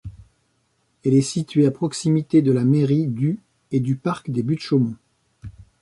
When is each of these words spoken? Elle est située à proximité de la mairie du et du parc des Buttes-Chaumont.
Elle 1.05 1.13
est 1.13 1.21
située 1.21 1.67
à 1.67 1.69
proximité 1.69 2.41
de 2.41 2.51
la 2.51 2.63
mairie 2.63 3.05
du 3.05 3.37
et 3.71 3.79
du 3.79 3.95
parc 3.95 4.31
des 4.31 4.41
Buttes-Chaumont. 4.41 4.95